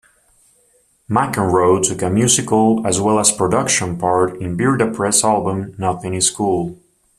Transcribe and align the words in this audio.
Mcenroe 1.11 1.79
took 1.87 2.01
a 2.01 2.09
musical 2.09 2.81
as 2.87 2.99
well 2.99 3.19
as 3.19 3.31
production 3.31 3.99
part 3.99 4.39
Birdapres' 4.39 5.23
album 5.23 5.75
"Nothing 5.77 6.15
is 6.15 6.31
Cool". 6.31 6.75